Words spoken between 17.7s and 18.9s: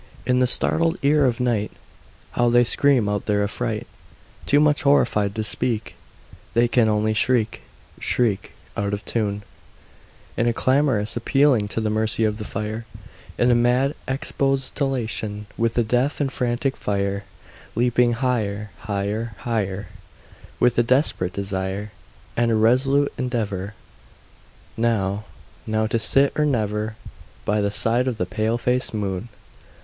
Leaping higher,